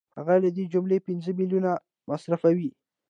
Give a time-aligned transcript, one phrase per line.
[0.17, 1.71] هغه له دې جملې پنځه میلیونه
[2.09, 2.69] مصرفوي